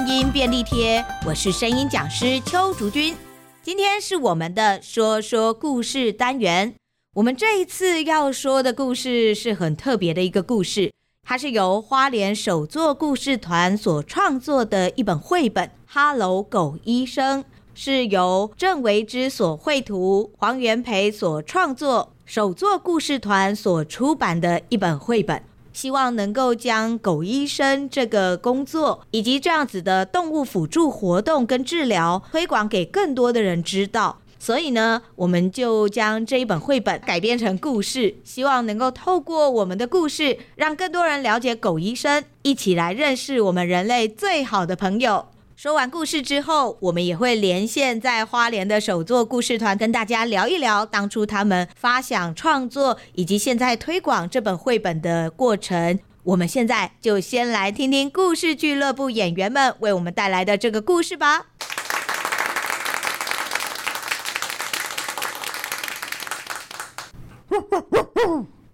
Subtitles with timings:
[0.00, 3.14] 声音便利贴，我是声音讲师邱竹君。
[3.62, 6.74] 今天是我们的说说故事单元。
[7.16, 10.90] 我们这一次要说的故事是很特别的一个故事，
[11.22, 17.44] 它是由花莲首座故事团所创作的一本绘本《哈喽狗医生》，
[17.74, 25.42] 是由郑维之所绘图，黄元培所创作，首座故事团所出版的一本绘本。
[25.80, 34.18] 希望能够将狗医生这个工作，以及这样子的动物辅助活动跟治疗推广给更多的人知道。
[34.38, 45.28] 所以呢，我们就将这一本绘本改编成故事，希望能够透过我们的故事，让更多人了解狗医生，一起来认识我们人类最好的朋友。
[45.62, 56.00] 说完故事之后，我们也会连线在花莲的首座故事团，跟大家聊一聊当初他们发想创作以及现在推广这本绘本的过程。
[56.22, 61.48] 我们现在就先来听听故事俱乐部演员们为我们带来的这个故事吧。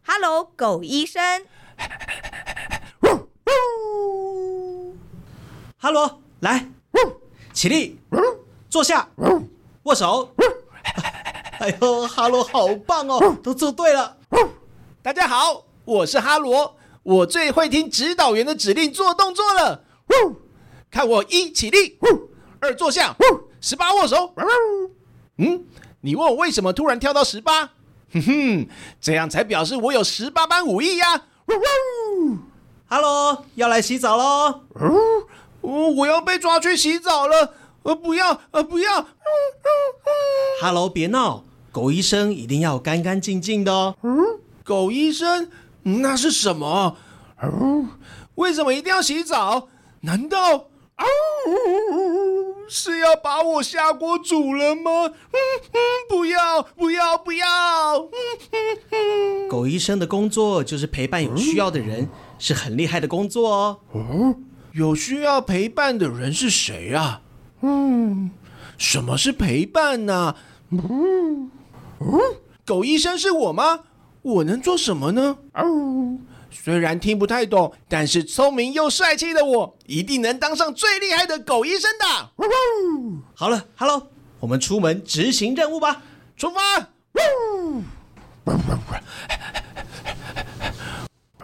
[0.03, 1.21] 哈喽，狗医生。
[5.79, 6.76] 哈喽，来。
[7.53, 7.99] 起立，
[8.69, 9.09] 坐下，
[9.85, 10.31] 握手。
[11.59, 14.17] 哎呦，哈罗好棒哦，都做对了。
[15.03, 19.83] 大家好，我是哈罗，我最会听指导员的指令做动作了。
[20.91, 21.99] 看我一起立，
[22.61, 23.17] 二坐下，
[23.61, 24.35] 十八握手。
[25.39, 25.65] 嗯，
[26.03, 27.71] 你问我为什么突然跳到十八？
[28.13, 28.69] 哼哼，
[29.01, 31.23] 这样才表示我有十八般武艺呀。
[32.89, 34.61] 哈喽，要来洗澡喽。
[35.67, 37.55] 哦，我要被抓去洗澡了！
[37.83, 39.03] 呃，不要，呃，不要！
[40.61, 43.97] 哈喽，别闹，狗医生一定要干干净净的哦。
[44.03, 45.51] 嗯，狗医生，
[45.83, 46.97] 那是什么？
[47.43, 47.89] 嗯，
[48.37, 49.69] 为什么一定要洗澡？
[50.03, 50.69] 难道
[52.69, 55.07] 是要把我下锅煮了吗？
[55.07, 55.39] 嗯
[55.73, 57.47] 嗯，不要，不要，不要！
[57.99, 58.13] 嗯
[58.53, 62.09] 嗯嗯，狗医生的工作就是陪伴有需要的人，
[62.39, 63.81] 是很厉害的工作哦。
[63.95, 64.45] 嗯。
[64.77, 67.23] 有需要陪伴的人是谁啊？
[67.63, 68.31] 嗯，
[68.77, 70.37] 什么是陪伴呢、啊？
[70.71, 71.51] 嗯
[71.99, 72.21] 嗯，
[72.67, 73.81] 狗医生是我吗？
[74.21, 75.39] 我能做什么呢？
[75.55, 76.19] 哦，
[76.51, 82.05] 虽然听不太懂，但是聪明又帅气的我，一定能当上最厉害的狗医生的。
[82.37, 82.45] 哦、
[83.35, 84.09] 好了哈喽，
[84.41, 86.03] 我们出门执行任务吧，
[86.37, 86.61] 出发！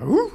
[0.02, 0.30] 哦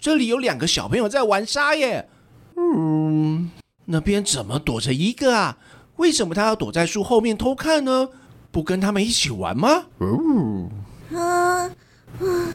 [0.00, 2.08] 这里有两个小朋友在玩沙耶。
[2.56, 3.50] 嗯，
[3.84, 5.58] 那边怎么躲着一个啊？
[5.96, 8.08] 为什么他要躲在树后面偷看呢？
[8.50, 9.84] 不跟他们一起玩吗？
[10.00, 10.70] 嗯，
[11.10, 11.76] 嗯，
[12.18, 12.54] 嗯，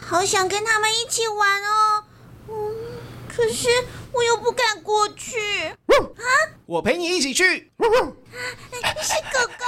[0.00, 2.04] 好想跟他们一起玩哦。
[2.48, 2.54] 嗯，
[3.26, 3.68] 可是
[4.12, 5.38] 我又不敢过去。
[5.68, 6.24] 啊，
[6.66, 7.72] 我陪你一起去。
[7.78, 7.84] 啊，
[8.70, 9.64] 你是狗狗。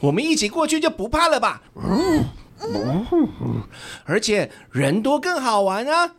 [0.00, 1.62] 我们一起过去就不怕了吧？
[1.76, 2.24] 嗯。
[2.72, 3.62] 嗯，
[4.04, 6.10] 而且人多更好玩啊！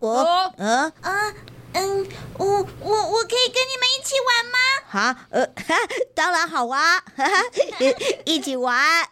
[0.00, 1.34] 我，嗯，啊，
[1.74, 2.06] 嗯，
[2.38, 2.46] 我
[2.80, 4.58] 我我可以跟你们一起玩吗？
[4.90, 5.46] 好，呃，
[6.14, 7.02] 当然好啊，
[8.24, 9.06] 一起玩，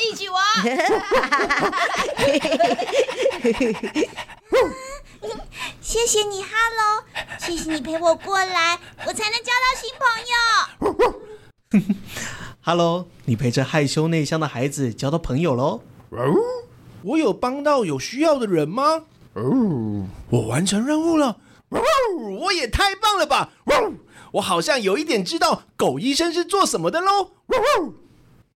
[0.00, 0.42] 一起玩。
[5.80, 7.04] 谢谢你，哈喽，
[7.38, 10.08] 谢谢你陪我过来，我才能交到新朋
[11.82, 11.92] 友。
[12.64, 15.80] 哈喽，你陪着害羞内向的孩子交到朋友喽？
[16.10, 16.32] 哦，
[17.02, 19.02] 我有帮到有需要的人吗？
[19.34, 21.38] 哦，我完成任务了。
[21.70, 21.80] 哦，
[22.40, 23.50] 我也太棒了吧！
[23.64, 23.94] 哦，
[24.34, 27.32] 我好像有一点知道狗医生是做什么的喽。
[27.48, 27.94] 哦，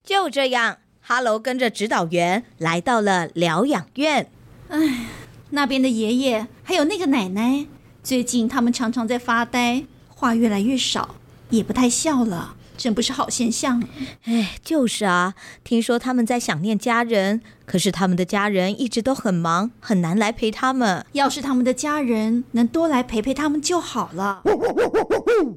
[0.05, 4.31] 就这样，哈喽跟着指导员来到了疗养院。
[4.69, 5.06] 哎，
[5.50, 7.66] 那边的爷爷还有那个奶奶，
[8.05, 11.16] 最近他们常常在发呆，话越来越少，
[11.50, 12.56] 也不太笑了。
[12.76, 13.82] 真不是好现象。
[14.25, 21.04] 哎，就是啊，听说他们在想念家人，可是他们的家人一直都很忙，很难来陪他们。
[21.12, 24.42] 要是他们的家人能多来陪陪他们就好了。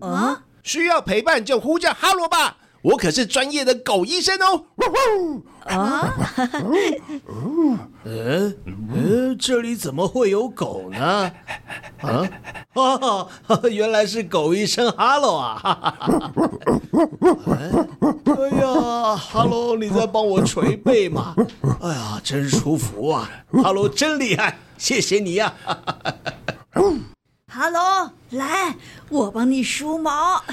[0.02, 2.58] 啊，需要陪伴就呼叫哈罗吧。
[2.82, 4.64] 我可是专业的狗医生哦！
[5.66, 6.14] 啊？
[8.06, 8.54] 呃
[8.96, 11.30] 呃，这里怎么会有狗呢？
[12.00, 12.26] 啊？
[12.74, 13.28] 哦，
[13.72, 15.96] 原来是狗医生哈喽啊！
[17.48, 21.36] 哎呀，哈喽，你在帮我捶背吗？
[21.82, 23.30] 哎呀，真舒服啊！
[23.64, 25.54] 哈喽，真厉害，谢谢你呀！
[27.48, 28.76] 哈喽，来，
[29.10, 30.44] 我帮你梳毛。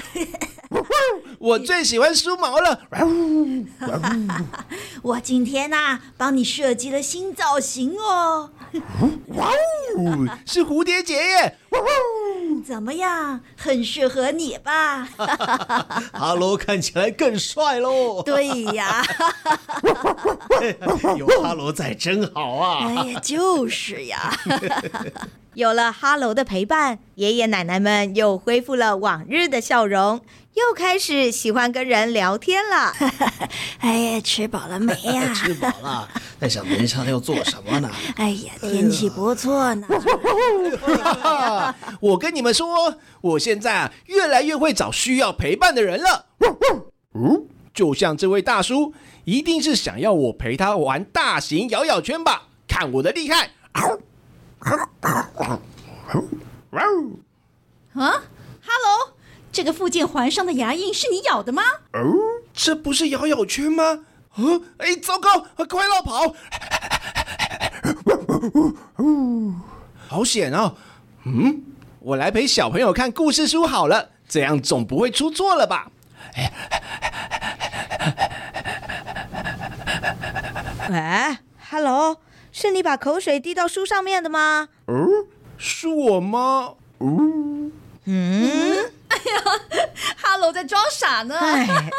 [1.39, 2.81] 我最喜欢梳毛了。
[5.03, 8.49] 我今天呐、啊，帮你设计了新造型哦。
[9.27, 9.49] 哇
[9.97, 11.57] 哦，是蝴蝶结耶！
[12.65, 13.39] 怎么样？
[13.55, 15.07] 很适合你吧？
[16.11, 18.21] 哈喽看起来更帅喽。
[18.23, 19.05] 对呀，
[21.17, 22.87] 有哈喽在真好啊！
[22.87, 24.35] 哎呀，就是呀。
[25.53, 30.21] 有了哈喽的陪伴，爷爷奶奶们又恢复了往日的笑容，
[30.53, 32.93] 又开始喜欢跟人聊天了。
[33.81, 35.33] 哎呀，吃饱了没呀？
[35.33, 36.07] 吃饱了，
[36.39, 37.89] 在想等一下要做什么呢？
[38.17, 39.87] 哎呀，天气不错呢。
[41.99, 46.27] 我跟你们说，我现在啊，越来越会找需要陪伴的人了。
[47.15, 48.93] 嗯，就像这位大叔，
[49.23, 52.43] 一定是想要我陪他玩大型咬咬圈吧？
[52.67, 53.49] 看我的厉害！
[56.79, 58.23] 啊
[58.61, 59.13] 哈喽，
[59.51, 61.63] 这个附件环上的牙印是你咬的吗？
[61.93, 62.13] 哦，
[62.53, 63.83] 这不是咬咬圈吗？
[64.33, 64.43] 啊，
[64.77, 66.35] 哎，糟糕，快落跑！
[70.07, 70.75] 好险哦！
[71.25, 71.63] 嗯，
[71.99, 75.91] 我来陪小朋友看故事书好了，这样总不会出错了吧？
[80.89, 82.17] 哎，哈喽，
[82.51, 84.69] 是你把口水滴到书上面的吗？
[84.87, 85.25] 嗯，
[85.57, 86.73] 是我吗？
[86.99, 87.71] 嗯
[88.05, 89.23] 嗯，哎呀，
[90.15, 91.35] 哈喽在装傻呢。
[91.37, 91.91] 哎，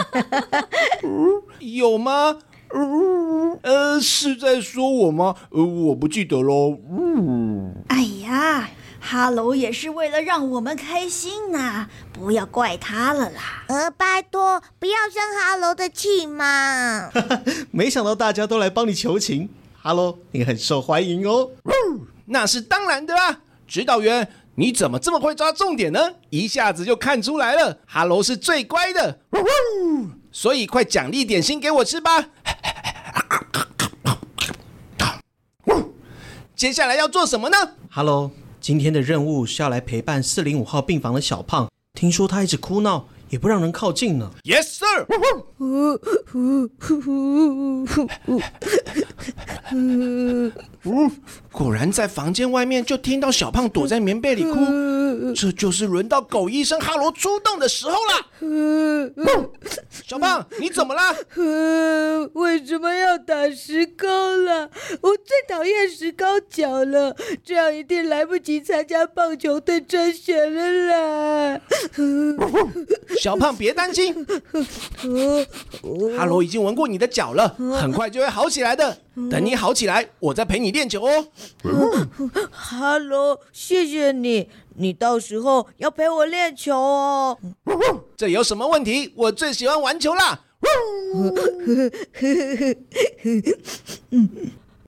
[1.58, 2.38] 有吗？
[2.74, 5.34] 嗯，呃，是在说我吗？
[5.50, 6.78] 呃，我不记得喽。
[6.90, 8.70] 嗯，哎呀，
[9.00, 13.64] 哈喽也是为了让我们开心呐，不要怪他了啦。
[13.68, 17.10] 呃，拜托，不要生哈喽的气嘛。
[17.70, 19.48] 没想到大家都来帮你求情，
[19.80, 21.50] 哈喽，你很受欢迎哦。
[22.26, 26.14] 那是当然的啊，指导员，你怎么这么会抓重点呢？
[26.30, 29.20] 一下子就看出来了，哈喽是最乖的。
[30.32, 32.30] 所以快奖励点心给我吃吧。
[36.56, 37.56] 接下来要做什么呢？
[37.88, 38.30] 哈喽，
[38.60, 41.68] 今天的任务是要来陪伴四零五号病房的小胖。
[41.92, 44.30] 听说他一直哭闹，也不让人靠近呢。
[44.44, 45.06] Yes, sir。
[51.52, 54.54] 果然在房间外面就听到小胖躲在棉被里哭，
[55.34, 58.26] 这就是轮到狗医生哈罗出动的时候了。
[59.90, 61.14] 小胖，你怎么了？
[62.34, 64.70] 为什么要打石膏了？
[65.02, 71.60] 我最讨厌石膏脚了，这样一定来不及参加棒球队甄选了啦。
[73.20, 74.14] 小胖，别担心，
[76.16, 77.48] 哈喽已经闻过你的脚了，
[77.80, 78.98] 很快就会好起来的。
[79.30, 81.26] 等你好起来，我再陪你练球哦。
[82.50, 87.36] 哈喽，谢谢你，你到时候要陪我练球哦。
[88.16, 89.12] 这有什么问题？
[89.16, 90.40] 我最喜欢玩球啦。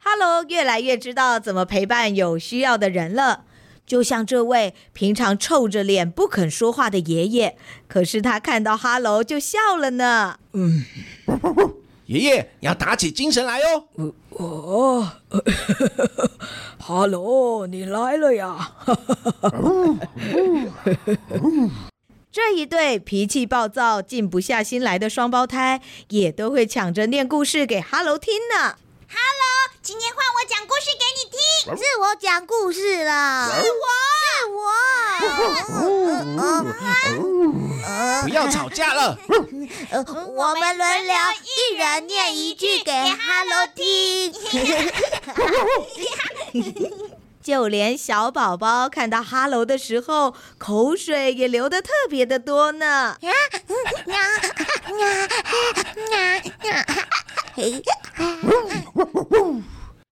[0.01, 3.45] 哈喽，越来越知道怎么陪伴有需要的人了。
[3.91, 7.57] 就像这位平常臭着脸不肯说话的爷爷，
[7.89, 10.39] 可是他看到哈喽就笑了呢。
[10.53, 10.85] 嗯。
[12.07, 14.15] 爷爷，你要打起精神来哦！
[14.31, 15.11] 哦，
[16.79, 18.77] 哈喽，你来了呀！
[22.31, 28.77] 这一对脾气暴躁、静不下心来的双胞胎，也都会抢着念故事给哈喽听呢。
[29.13, 31.37] 哈喽，今天换我讲故事给你听。
[31.77, 32.15] 是我。
[32.21, 33.51] 讲故事了。
[33.51, 33.87] 是我，
[35.19, 35.25] 是
[36.37, 36.63] 我。
[38.23, 39.19] 不要吵架了。
[40.37, 44.33] 我们轮流，一人念一句给哈喽听。
[47.43, 53.17] 就连小宝宝看到哈喽的时候，口水也流得特别的多呢。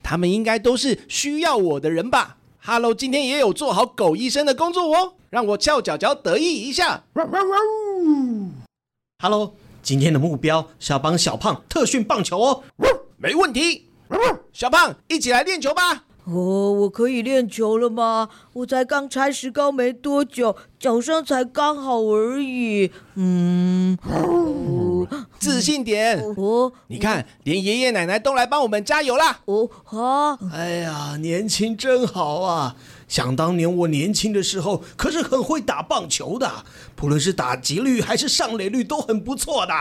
[0.03, 7.05] 他们应该都是需要我的人吧？？Hello，，今天也有做好狗医生的工作哦，让我翘脚脚得意一下。
[9.23, 12.63] Hello，，今天的目标是要帮小胖特训棒球哦。
[13.19, 13.87] 没问题，
[14.53, 16.05] 小胖一起来练球吧。
[16.25, 18.29] 哦，我可以练球了吗？
[18.53, 22.91] 我才刚拆石膏没多久，脚伤才刚好而已。
[23.15, 24.85] 嗯，哦、
[25.39, 26.19] 自信点。
[26.37, 29.41] 哦，你看，连爷爷奶奶都来帮我们加油啦。
[29.47, 30.39] 哦，好。
[30.53, 32.77] 哎呀，年轻真好啊！
[33.09, 39.75] 想当年我年轻的时候，可是很会打棒球的，不论是打击率还是上垒率都很不错的。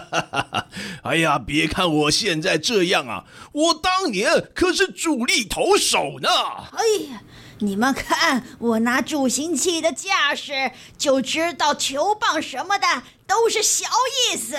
[1.02, 6.28] 哎呀，别看我现在这样啊，我当年可是主力投手呢。
[6.72, 7.22] 哎呀，
[7.58, 12.86] 你们看我拿助行器的架势，就知道球棒什么的
[13.26, 13.86] 都是小
[14.32, 14.56] 意思。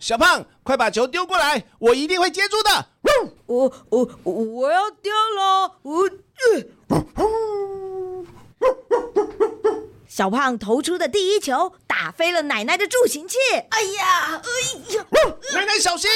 [0.00, 2.86] 小胖，快把球丢过来，我一定会接住的。
[3.46, 6.10] 我我我要丢了，我。
[10.08, 13.38] 小胖投出的第一球打飞了奶奶的助行器。
[13.70, 15.06] 哎呀，哎呀，
[15.54, 16.10] 奶奶小心！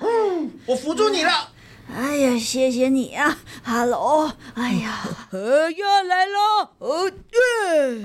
[0.00, 1.50] 嗯，我扶住你了。
[1.94, 4.32] 哎呀，谢谢你啊，Hello！
[4.54, 8.04] 哎呀，呃，要来了，哦，对。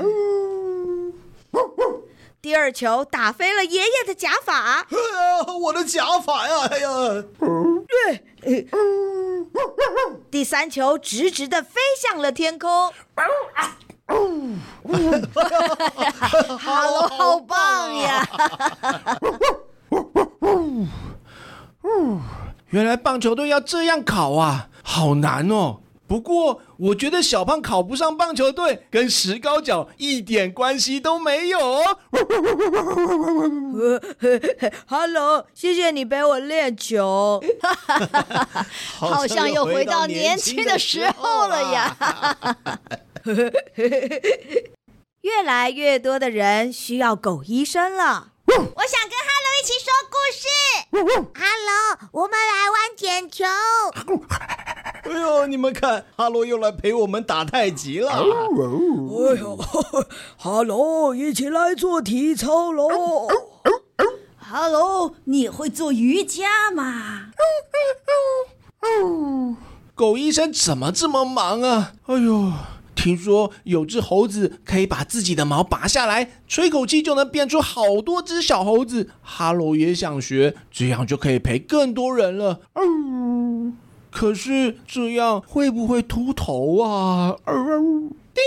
[2.41, 4.79] 第二球打飞了爷爷的假发。
[4.79, 6.67] 哎呀，我的假发呀！
[6.71, 6.89] 哎呀，
[8.41, 8.67] 对。
[10.31, 12.91] 第三球直直的飞向了天空。
[16.59, 18.27] 哈喽，好棒呀！
[22.71, 25.77] 原来棒球队要这样考啊，好难哦。
[26.07, 31.99] 不过我觉得小胖考不上棒球队，跟石膏脚一点关系都没有哦。
[34.85, 37.41] 哈喽，谢谢你陪我练球，
[38.97, 41.95] 好像又回到年轻的时候了呀。
[45.21, 48.30] 越来越多的人需要狗医生了。
[48.58, 50.43] 我想跟哈喽一起说故事。
[51.34, 53.46] 哈喽，我们来玩捡球。
[55.03, 58.12] 哎呦，你们看，哈喽又来陪我们打太极了。
[58.12, 58.20] 哎
[59.39, 59.58] 呦，
[60.38, 63.27] 哈喽，一起来做体操喽。
[64.38, 67.31] 哈喽，你会做瑜伽吗？
[69.96, 71.93] 狗医生怎么这么忙啊？
[72.08, 72.51] 哎呦！
[73.01, 79.10] 听说有只猴子可以把自己的毛拔下来，吹口气就能变出好多只小猴子。
[79.24, 82.62] 哈喽也想学，这样就可以陪更多人了。
[82.75, 83.75] 嗯，
[84.12, 87.36] 可是这样会不会秃头啊？
[88.36, 88.43] 叮，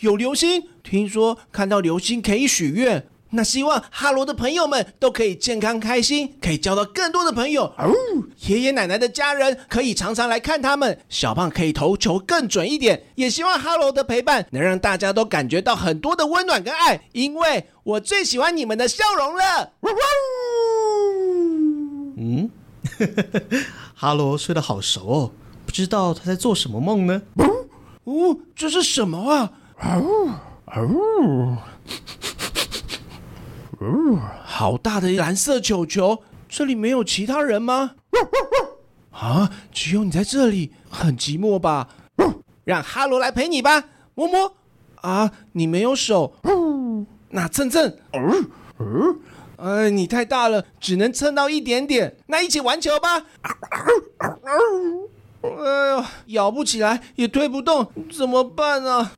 [0.00, 3.06] 有流星，听说看到流星可以许愿。
[3.36, 7.64] 那希望哈罗的朋友们都可以健康开心，可以交到更多的朋友。
[7.76, 7.92] 哦，
[8.46, 13.06] 爷爷奶奶的家人可以常常来看他们，小胖可以投球更准一点。
[13.16, 19.72] 也希望哈罗的陪伴能让大家都感觉到很多的温暖跟爱，因为我最喜欢你们的笑容了。
[22.16, 22.48] 嗯，
[23.94, 25.32] 哈罗睡得好熟哦，
[25.66, 27.22] 不知道他在做什么梦呢？
[28.04, 29.50] 哦，这是什么啊？
[29.80, 30.30] 哦
[30.66, 31.58] 哦。
[33.84, 36.22] 哦，好大的蓝色球球！
[36.48, 37.96] 这里没有其他人吗？
[39.10, 41.88] 啊，只有你在这里，很寂寞吧？
[42.64, 44.54] 让哈罗来陪你吧，摸摸。
[45.02, 46.34] 啊，你没有手。
[47.28, 47.94] 那蹭蹭。
[48.12, 49.20] 嗯嗯。
[49.56, 52.16] 哎，你太大了，只能蹭到一点点。
[52.28, 53.26] 那一起玩球吧。
[55.42, 59.12] 哎呦，咬不起来，也推不动，怎么办啊？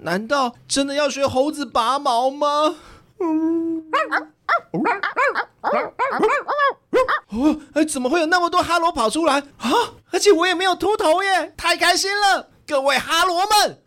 [0.00, 2.74] 难道真的要学猴子拔毛吗？
[7.30, 9.70] 哦，哎，怎么会有那么多哈罗跑出来啊？
[10.10, 12.48] 而且我也没有秃头耶，太开心了！
[12.66, 13.78] 各位哈罗们，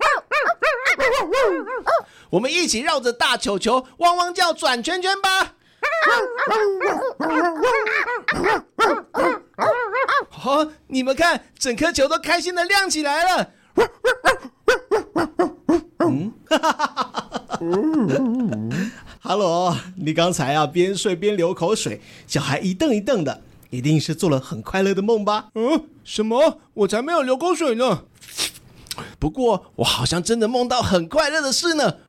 [2.29, 5.53] 我们一起绕着大球球汪汪叫转圈圈吧！
[10.29, 13.49] 好，你们看，整颗球都开心的亮起来了。
[15.99, 17.19] 嗯，哈哈哈哈哈。
[19.25, 25.47] 哈喽，你刚才啊边睡边流口水，小孩一瞪一瞪的，一定是做了很快乐的梦吧？
[25.55, 26.59] 嗯，什么？
[26.73, 28.03] 我才没有流口水呢。
[29.19, 31.99] 不过我好像真的梦到很快乐的事呢。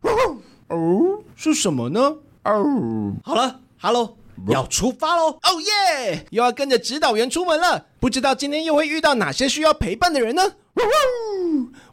[0.70, 2.16] 哦，是什么呢？
[2.46, 4.16] 哦，好了，哈喽，
[4.48, 5.38] 要出发喽！
[5.40, 7.86] 哦耶，又要跟着指导员出门了。
[8.00, 10.42] 不知道今天又会遇到哪些需要陪伴的人呢？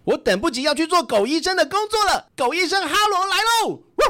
[0.04, 2.26] 我等不及要去做狗医生的工作了。
[2.36, 3.84] 狗医生哈罗来喽！
[3.96, 4.10] 刚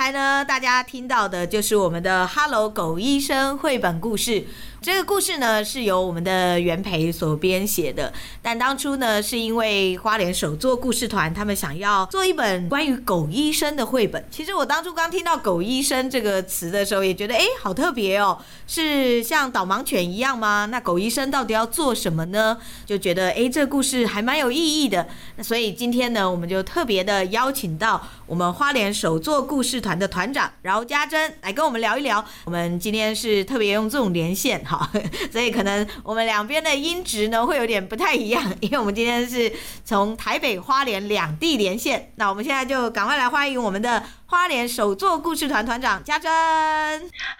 [0.00, 4.46] 才呢，大家听到的就是我们的《哈喽狗医生》绘本故事。
[4.82, 8.10] 这个故事呢，是由我们的元培所编写的。
[8.40, 14.24] 但当初呢，是因为花莲手作故事团他们想要做一本关于狗医生的绘本。
[14.30, 20.66] 其实我当初刚听到“狗医生”这个词的时候，也觉得哎，好特别哦，是像导盲犬一样吗？
[20.70, 22.56] 那狗医生到底要做什么呢？
[22.86, 25.06] 就觉得哎，这个故事还蛮有意义的。
[25.36, 32.24] 那所以今天呢，我们就特别的邀请到我们花莲手作故事团的团长饶家珍来跟我们聊一聊。
[32.46, 34.64] 我们今天是特别用这种连线。
[34.70, 34.88] 好，
[35.32, 39.52] 所以可能我们两边的音质呢会有点不太一样，因为我们今天是
[39.84, 42.12] 从台北、花莲两地连线。
[42.14, 44.00] 那我们现在就赶快来欢迎我们的
[44.30, 46.30] 花莲首座故事团团长家珍。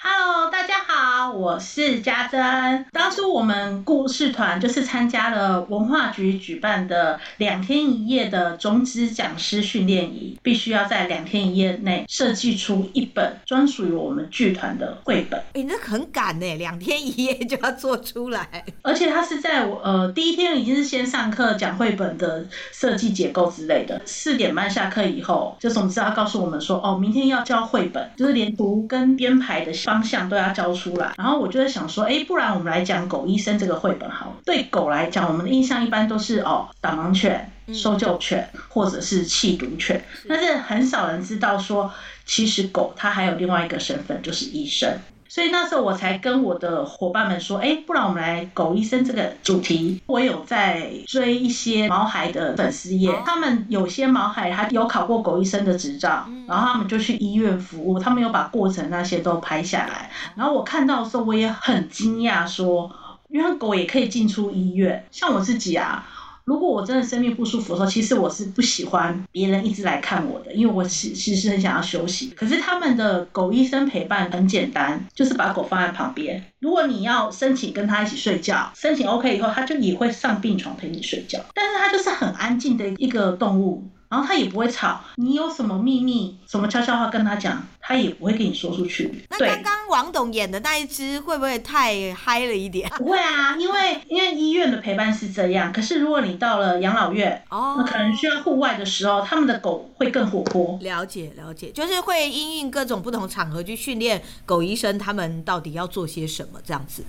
[0.02, 2.85] Hello，大家好，我是家珍。
[2.90, 15.40] 当初我们故事团就是参加了文化局举办的两天一夜的种子讲师训练营，必须要在两天一夜内设计出一本专属于我们剧团的绘本。
[15.52, 18.64] 哎，那很赶呢，两天一夜就要做出来。
[18.82, 31.12] 而且他是在我呃第一天已经是先上课讲绘本的设计结构之类的，四点半下课以后，就总之要告诉我们说，哦，明天要交绘本，就是连读跟编排的方向都要教出来。
[31.16, 34.32] 然后我就在想说，哎，不然我们来讲狗医生这个绘本好了。
[34.44, 41.92] 对狗来讲，我们的印象一般都是哦，导盲犬、搜救犬或者是弃毒犬，但是很少人知道说，
[42.25, 44.99] 其实狗它还有另外一个身份，就是医生。
[45.30, 50.02] 所以那时候我才跟我的伙伴们说，哎，不然我们来狗医生这个主题。
[50.06, 60.10] 我有在追一些毛孩的粉丝页，他们有些毛孩还有考过狗医生的执照，然后他们就去医院服务，他们有把过程那些都拍下来。
[60.34, 62.90] 然后我看到的时候，我也很惊讶，说，
[63.28, 65.06] 原来狗也可以进出医院。
[65.12, 66.04] 像我自己啊。
[66.50, 72.33] 如果我真的生命不舒服的时候，其实我是不喜欢别人一直来看我的，因为我其其实很想要休息。
[72.35, 76.45] 可是他们的狗医生陪伴很简单，就是把狗放在旁边。
[76.59, 81.38] 如果你要申请跟他一起睡觉，申请 OK 以后，他就也会上病床陪你睡觉。
[81.54, 83.85] 但是它就是很安静的一个动物。
[84.11, 89.25] 然后他也不会吵，你有什么秘密、什么悄悄话跟他讲，他也不会跟你说出去。
[89.31, 92.90] 那刚刚王董演的那一只会不会太嗨了一点？
[92.99, 100.76] 不会啊，因为因为医院的陪伴是这样，可是如果你到了养老院，哦，那可能需要户外的时候，他们的狗会更活泼。
[100.83, 107.05] 了解了解，就是会因应各种不同场合去训练狗医生，他们到底要做些什么这样子。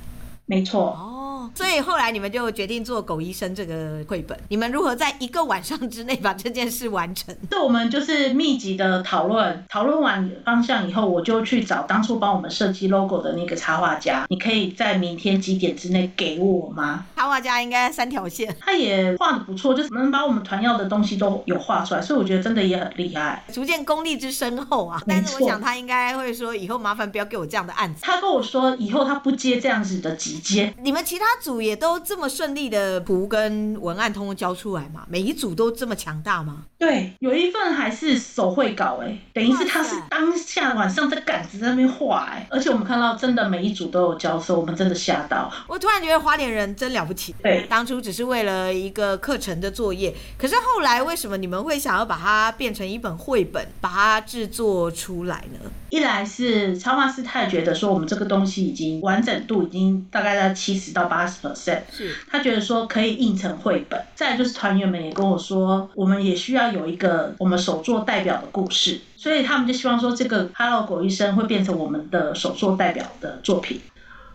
[0.51, 4.37] 没错哦，所以后来你们就决定做狗医生这个绘本。
[4.49, 7.33] 你们如何在一个晚上之内把这件事完成？
[7.49, 14.25] 这我们就是密集的讨论，讨论完方向以后，我就去找当初帮我们设计 logo 的那个插画家。
[14.27, 17.05] 你可以在明天几点之内给我吗？
[17.15, 23.41] 插画家应该三条线，他也画的不错，就是能把我们团要的东西都有画出来，所以我觉得真的也很厉害。
[23.53, 25.01] 逐渐功力之深厚啊！
[25.07, 28.01] 但是我想他应该会说，以后麻烦不要给我这样的案子。
[28.01, 30.40] 他跟我说，以后他不接这样子的集。
[30.81, 35.05] 你们其他组也都这么顺利的图跟文案通通交出来吗？
[35.09, 36.65] 每一组都这么强大吗？
[36.77, 45.51] 对，有一份还是手绘稿哎，等于是他是当下晚上在杆子在那边画哎，而且我们看到真的每一组都有交收，我们真的吓到。
[45.67, 47.35] 我突然觉得花莲人真了不起。
[47.43, 55.69] 对，当初只是为了一个课程的作业，可是后来为什么你们会想要把它变成一本绘本，把它制作出来呢？
[55.89, 60.41] 一来是插画师太觉得说我们这个东西已经完整度已经大概。
[60.41, 64.01] 大概七十到八十 percent，是他觉得说可以印成绘本。
[64.15, 73.81] 再来就是团员们也跟我说，我们也需要有一个我们手作代表的故事，所以他们就希望说这个《Hello 狗医生》会变成我们的手作代表的作品。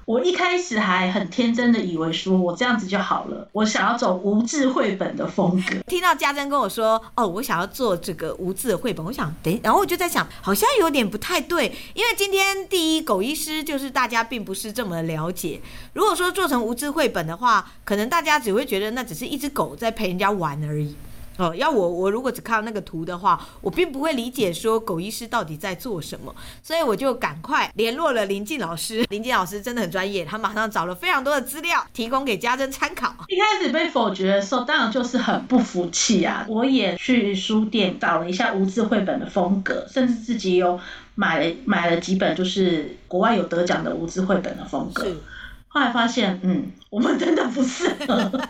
[0.07, 5.77] 我一开始还很天真的以为说我这样子就好了，我想要走无字绘本的风格。
[5.89, 15.61] 听到家珍跟我说，哦，我想要做这个无字的绘本，我想，等，然后我就在想，好像有点不太对，因为今天第一狗医师就是大家并不是这么了解。
[15.93, 20.95] 如果说做成无字绘本的话，可能大家只会觉得那只是一只狗在陪人家玩而已。
[21.39, 29.05] 哦，要我我如果只看到那个图的话，我并不会理解说狗医师到底在做什么，所以我就赶快联络了林静老师。
[29.11, 33.15] 林静老师真的很专业，他马上找了非常多的资料提供给家珍参考。
[33.29, 36.47] 一开始被否决的时候，当然就是很不服气啊！
[36.49, 40.81] 我也去书店找了一下无字绘本的风格，甚至自己有
[41.15, 45.07] 买了买了几本，就是国外有得奖的无字绘本的风格。
[45.77, 48.41] 后来发现，嗯，我们真的不适合，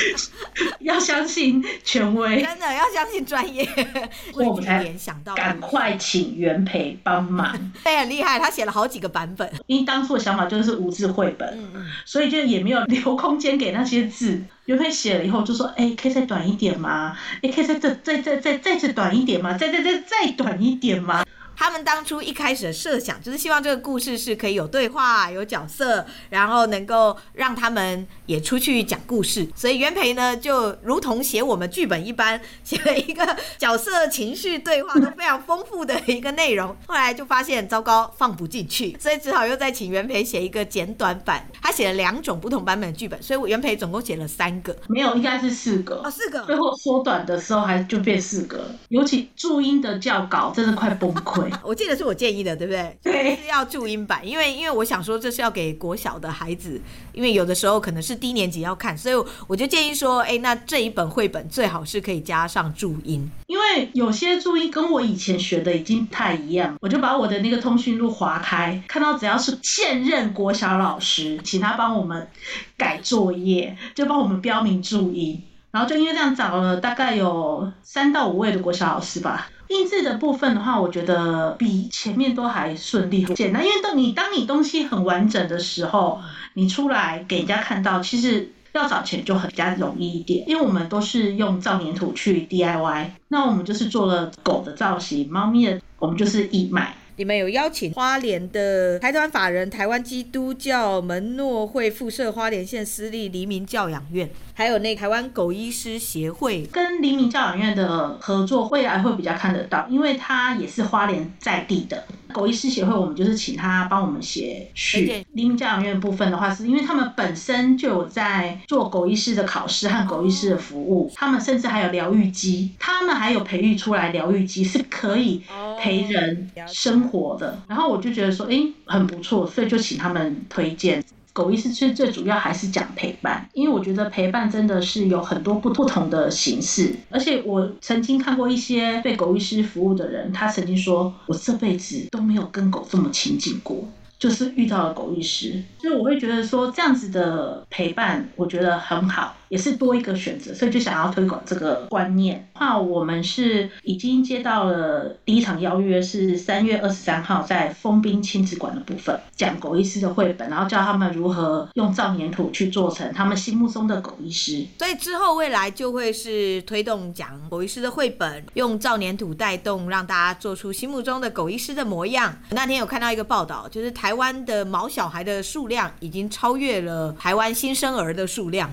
[0.80, 3.68] 要相信权威，真的要相信专业。
[4.32, 7.54] 我们才联想到，赶快请袁培帮忙。
[7.84, 9.46] 对，很厉害，他写了好几个版本。
[9.66, 14.42] 因为当初的想法就是无字绘本，嗯嗯，所以就也没有留空间给那些字。
[14.64, 17.14] 袁培写了以后就说：“哎、欸，可以再短一点吗？
[17.42, 19.52] 哎、欸，可以再再再再再再短一点吗？
[19.58, 21.22] 再再再再短一点吗？”
[21.60, 29.46] 他们当初一开始的设想就是希望这个故事是可以有对话、有角色，然后能够让他们也出去讲故事。
[29.54, 36.74] 所以袁培呢，就如同写我们剧本一般，写了一个角色情绪对话都非常丰富的一个内容。
[36.86, 41.46] 后来就发现糟糕，放不进去，所以只好又再请袁培写一个简短版。
[41.60, 46.00] 他写了两种不同版本的剧本，所以袁培总共写了三个，没有，应该是四个。
[46.02, 46.42] 哦，四个。
[46.46, 51.49] 最后缩短的时候还就变四个， 尤其注音的教稿真的快崩溃。
[51.50, 52.98] 对，我记得是我建议的，对不对？
[53.02, 56.80] 对，是要注音版，因为因为我想说这是要给国小的孩子，
[57.12, 59.14] 因为有的时候可能是低年级要看，所以
[59.46, 72.28] 我就建议说，哎，那这一本绘本最好是可以加上注音，因为有些注音跟我以前学的已经不太一样，我就把我的那个通讯录划开，看到只要是现任国小老师，请他帮我们
[72.76, 75.42] 改作业，就帮我们标明注音。
[75.72, 79.48] 然后就因为这样找了大概有三到五位的国小老师吧。
[79.70, 83.64] 印制的部分的话，我觉得比前面都还顺利很简单。
[83.64, 86.20] 因为当你当你东西很完整的时候，
[86.54, 90.44] 你出来给人家看到，其实要找钱就很比较容易一点。
[90.48, 96.96] 因为我们都是用造黏土去 DIY，那我们就是做了狗的造型，猫咪的我们就是义卖。
[97.20, 112.02] 你们有邀请花莲的台湾法人台湾基督教门诺会附设花莲县私立黎明教养院，还有那台湾狗医师协会跟黎明教养院的合作，未来会比较看得到，因为它也是花莲在地的。
[112.30, 115.24] 狗医师协会，我们就是请他帮我们写序。
[115.32, 125.42] 黎明教养院部分的话，是因为他们本身就有在做狗医师的考试和狗医师的服务，他们甚至还有疗愈机，他们还有培育出来疗愈机是可以
[125.78, 127.60] 陪人生活的。
[127.68, 131.02] 然后我就觉得说，哎，很不错，所以就请他们推荐。
[131.32, 143.88] 狗医师其实最主要还是讲陪伴，因为我觉得陪伴真的是有很多不不同的形式，而且我曾经看过一些被狗医师服务的人，他曾经说，我这辈子都没有跟狗这么亲近过。
[144.18, 152.48] 就是遇到了狗医师，所以我会觉得说这样子的陪伴，我觉得很好，也是多一个选择，所以就想要推广这个观念。
[152.58, 164.66] 那我们是已经接到了第一场邀约，是三月二十三号在丰滨亲子馆的部分，讲狗医师的绘本，然后教他们如何用造黏土去做成他们心目中的狗医师。
[164.78, 172.34] 所以之后未来就会是推动讲狗医师的绘本，用造黏土带动，让大家做出心目中的狗医师的模样。
[172.50, 173.90] 那天有看到一个报道，就是。
[174.00, 178.70] 台湾的毛小孩的数量已经超越了台湾新生儿的数量。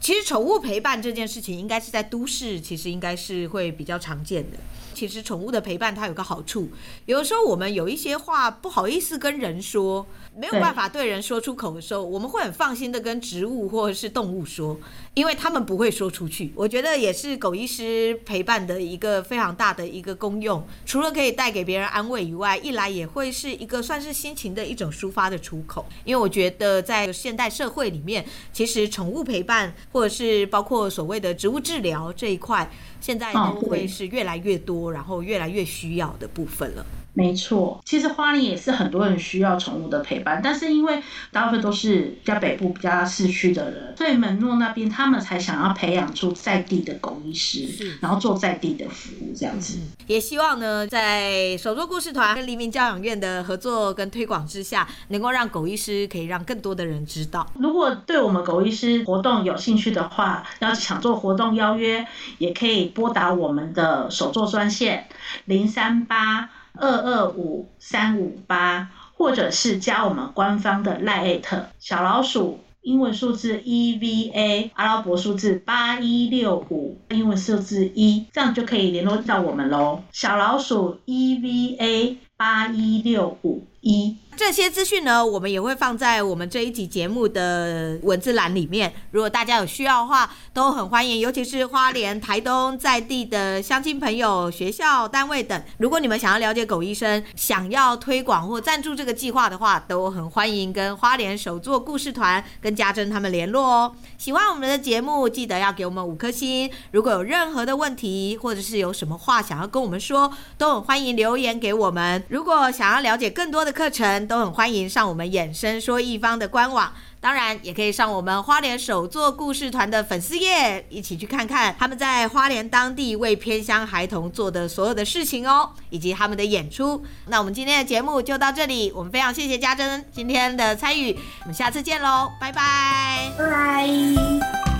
[0.00, 4.58] 其实宠物陪伴这件事情，应该是在都市，其实应该是会比较常见的。
[4.94, 6.70] 其实宠物的陪伴它有个好处，
[7.04, 14.78] 有时候我们有一些话不好意思跟人说，没有办法对人说出口的时候，我们会很放心的跟植物或者是动物说。
[15.12, 20.62] 因为他们不会说出去，我觉得也是狗医师陪伴的一个非常大的一个功用。
[20.84, 25.86] 除了可以带给别人安慰以外，一来也会是一个算是心情的一种抒发的出口。
[26.04, 32.70] 因为我觉得在现代社会里面，其实宠物陪伴或者是包括所谓的植物治疗这一块，
[33.06, 36.84] 现在都会是越来越多，然后越来越需要的部分了。
[37.12, 41.00] 没错，其实花莲也是很多人需要宠物的陪伴，但是因为
[41.32, 49.78] 大部分都是比较北部、比较市区的人，所以门诺那边他们才想要培养出在地的狗医师，然后做在地的服务这样子。
[50.06, 57.50] 也希望呢，在手作故事团跟黎明教养院的合作跟推广之下，能够让狗医师可以让更多的人知道。
[57.58, 65.06] 如果对我们狗医师活动有兴趣的话，要想做活动邀约，也可以拨打我们的手作专线
[65.44, 66.50] 零三八。
[66.78, 71.40] 二二五三五八，或者是加我们官方的 LINE@
[71.78, 80.02] 小老鼠英文数字 EVA 阿拉伯数字八一六五英文数字一，这样就可以联络到我们喽。
[80.12, 84.18] 小老鼠 EVA 八一六五一。
[84.36, 88.92] 这些资讯呢，我们也会放在我们这一集节目的文字栏里面。
[89.10, 95.60] 如果大家有需要的话，都很欢迎，尤其是花莲、台东在地的乡亲朋友、学校单位等。
[95.78, 103.96] 如果你们想要了解狗医生，想要推广或赞助这个计划的话，都很欢迎跟花莲手作故事团跟家珍他们联络哦。
[104.18, 106.70] 喜欢我们的节目，记得要给我们五颗星。
[106.90, 112.22] 如果有任何的问题，或者是有什么话想要跟我们说，都很欢迎留言给我们。
[112.28, 127.04] 如果想要了解更多的课程，都很欢迎上我们衍生说一方的官网，当然也可以上我们花莲首作故事团的粉丝页，一起去看看他们在花莲当地为偏乡孩童做的所有的事情哦，以及他们的演出。
[127.26, 131.12] 那我们今天的节目就到这里，我们非常谢谢家珍今天的参与，
[131.42, 134.75] 我们下次见喽，拜拜，拜拜。